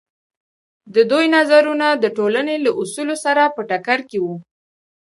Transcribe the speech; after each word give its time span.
د 0.95 0.95
دوی 1.11 1.25
نظرونه 1.35 1.87
د 2.03 2.05
ټولنې 2.17 2.55
له 2.65 2.71
اصولو 2.81 3.15
سره 3.25 3.43
په 3.55 3.61
ټکر 3.69 3.99
کې 4.09 4.19
وو. 4.25 4.35